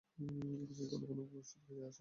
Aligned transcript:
উপস্থিতের 0.63 0.99
প্রলোভনে 1.01 1.23
ভবিষ্যৎ 1.31 1.59
খুইয়ে 1.63 1.77
বসে। 1.77 1.89